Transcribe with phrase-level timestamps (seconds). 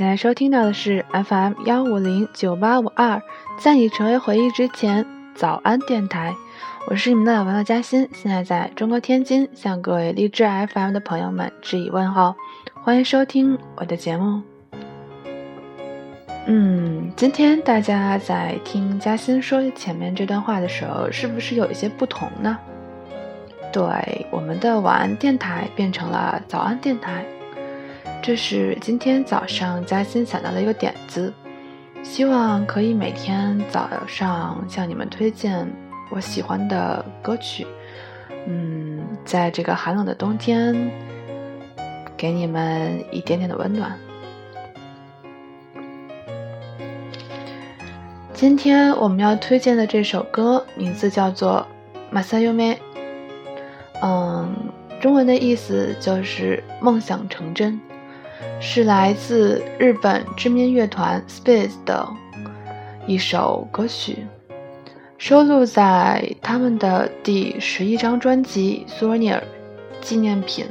[0.00, 3.20] 现在收听到的是 FM 幺五零九八五二，
[3.58, 5.04] 在你成为回忆之前，
[5.34, 6.34] 早安电台，
[6.86, 10.42] 我是你们的老朋友嘉欣，现在在中国天津，向各位励志
[10.72, 12.34] FM 的朋友们致以问候，
[12.82, 14.40] 欢迎收听我的节目。
[16.46, 22.56] 嗯，今天大家在听嘉欣说前面这段话的时候，是不是有一些不同呢？
[23.70, 27.22] 对，我们的晚安电台变成了早安电台。
[28.22, 31.32] 这是今天早上嘉欣想到的一个点子，
[32.02, 35.66] 希望可以每天早上向你们推荐
[36.10, 37.66] 我喜欢的歌曲。
[38.46, 40.90] 嗯，在这个寒冷的冬天，
[42.14, 43.98] 给你们一点点的温暖。
[48.34, 51.66] 今天我们要推荐的这首歌名字叫做
[52.16, 52.76] 《Masayome》，
[54.02, 54.54] 嗯，
[55.00, 57.80] 中文的意思就是梦想成真。
[58.60, 62.08] 是来自日本知名乐团 Space 的
[63.06, 64.26] 一首歌曲，
[65.18, 69.38] 收录在他们的第十一张专辑《Souvenir》
[70.00, 70.66] 纪念品，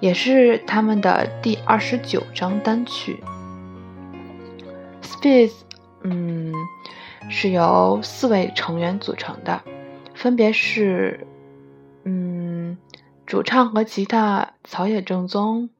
[0.00, 3.22] 也是他们的第二十九张单曲。
[5.02, 5.52] Space，
[6.02, 6.52] 嗯，
[7.28, 9.62] 是由四位成员组成的，
[10.14, 11.26] 分别是，
[12.04, 12.76] 嗯，
[13.24, 15.70] 主唱和吉他草野正宗。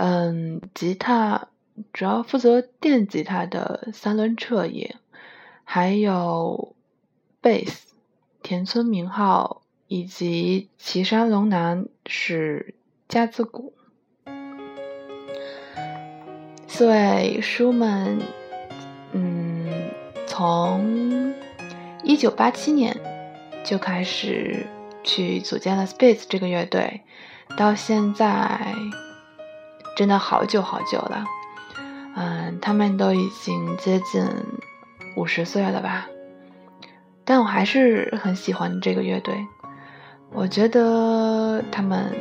[0.00, 1.48] 嗯，吉他
[1.92, 4.94] 主要负责电吉他的三轮彻也，
[5.64, 6.76] 还有
[7.40, 7.94] 贝斯
[8.40, 12.76] 田村明浩以及岐山龙男是
[13.08, 13.74] 架子鼓。
[16.68, 18.20] 四位叔们，
[19.10, 19.90] 嗯，
[20.28, 21.34] 从
[22.04, 22.96] 一九八七年
[23.64, 24.64] 就开始
[25.02, 27.00] 去组建了 Space 这个乐队，
[27.56, 28.76] 到现在。
[29.98, 31.24] 真的好久好久了，
[32.14, 34.24] 嗯，他们都已经接近
[35.16, 36.06] 五十岁了吧？
[37.24, 39.34] 但我还是很喜欢这个乐队，
[40.30, 42.14] 我觉得他们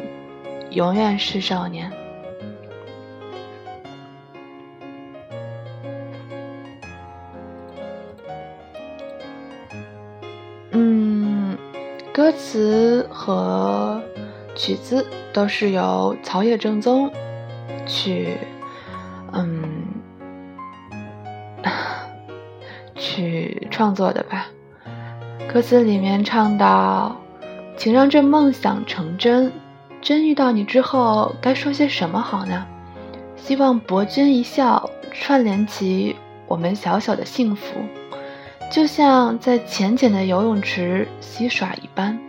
[0.71, 1.91] 永远是少年。
[10.71, 11.55] 嗯，
[12.11, 14.01] 歌词和
[14.55, 17.13] 曲子都是由草野正宗。
[17.87, 18.37] 去，
[19.31, 19.63] 嗯，
[22.95, 24.47] 去创作的吧。
[25.51, 27.15] 歌词里面唱到
[27.77, 29.51] ：“请让这梦想成真，
[30.01, 32.65] 真遇到你之后，该说些什么好呢？
[33.35, 36.15] 希望博君一笑，串联起
[36.47, 37.79] 我们小小的幸福，
[38.69, 42.19] 就像在浅浅的游泳池嬉耍一般。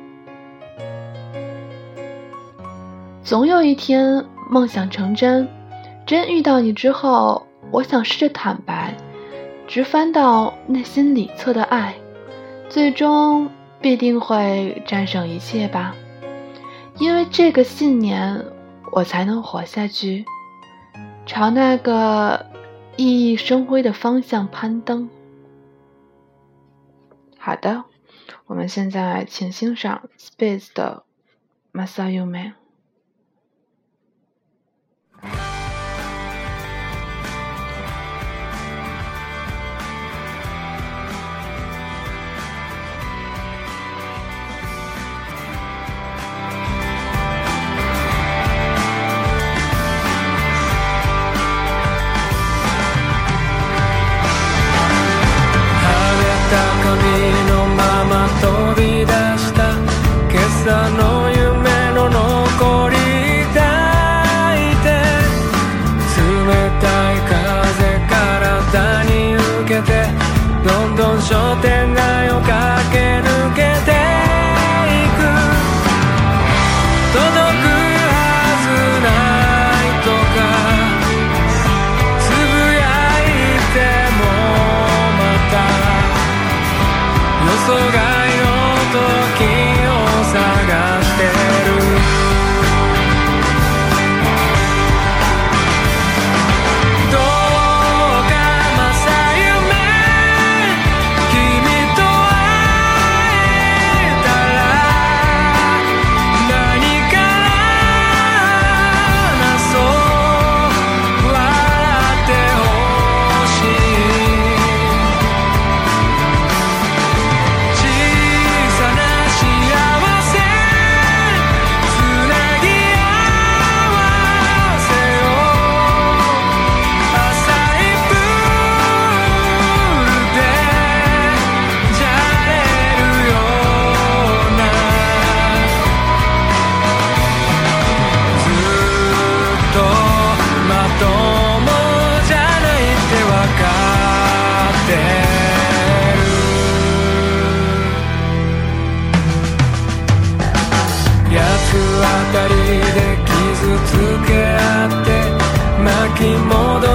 [3.22, 5.46] 总有一天。”梦想成真，
[6.06, 8.96] 真遇到你之后，我想试着坦白，
[9.66, 11.94] 直翻到内心里侧的爱，
[12.68, 13.50] 最终
[13.80, 15.94] 必定会战胜一切吧。
[16.98, 18.44] 因为这个信念，
[18.92, 20.24] 我才能活下去，
[21.26, 22.46] 朝那个
[22.96, 25.08] 熠熠生辉的方向攀登。
[27.38, 27.84] 好的，
[28.46, 31.04] 我们现在请欣赏 Space 的
[31.72, 32.57] Masayume。
[56.50, 56.56] 髪
[57.50, 59.76] のまま飛び出した
[60.30, 62.96] 今朝の夢の残り
[63.54, 63.58] 抱
[64.56, 64.86] いて
[66.16, 67.98] 冷たい風
[68.72, 69.92] 体に受けて
[70.64, 72.27] どんどん商店街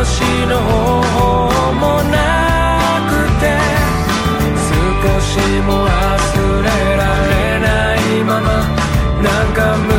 [0.05, 2.17] しの方法もな
[3.09, 3.44] くて
[4.67, 6.67] 少しも忘れ
[6.97, 8.47] られないまま
[9.21, 9.92] なんか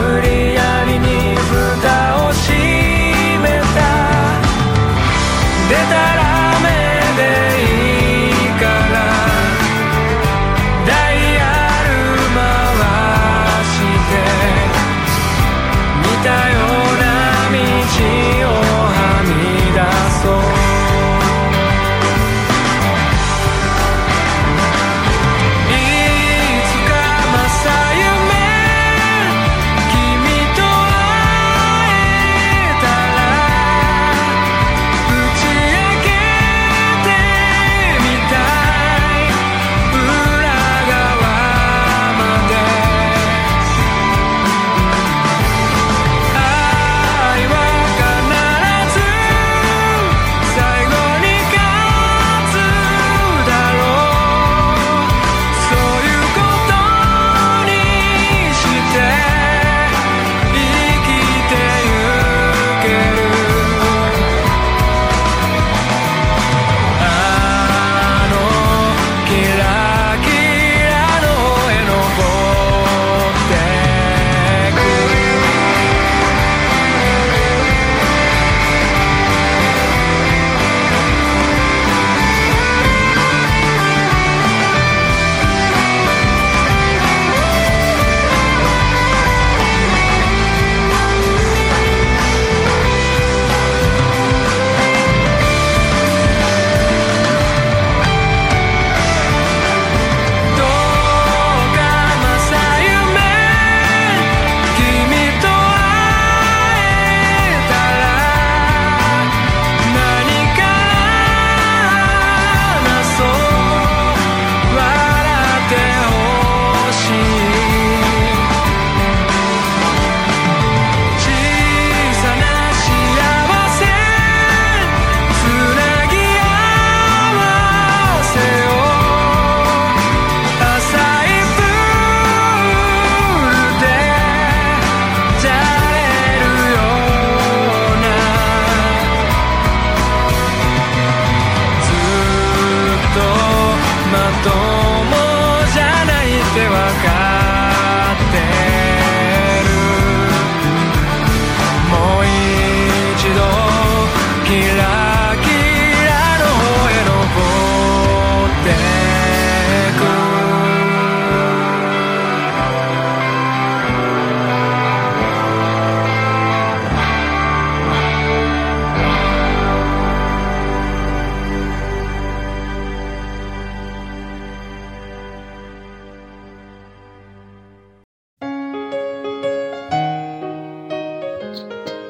[146.54, 147.23] ってわかっ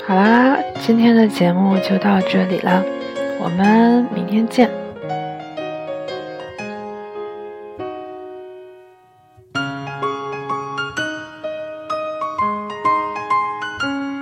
[0.06, 2.84] 好啦，今天的节目就到这里了，
[3.40, 4.83] 我们明天见。